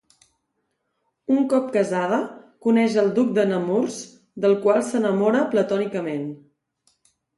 [1.33, 2.17] Un cop casada,
[2.67, 3.99] coneix el duc de Nemours,
[4.47, 6.27] del qual s'enamora platònicament.